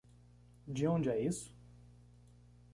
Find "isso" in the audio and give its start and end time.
1.21-1.55